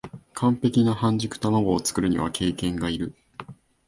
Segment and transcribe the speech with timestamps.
[0.33, 3.13] 完璧な半熟たまごを作るには経験がいる